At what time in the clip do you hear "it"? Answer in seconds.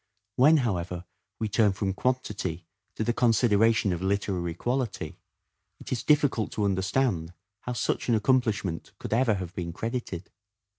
5.79-5.91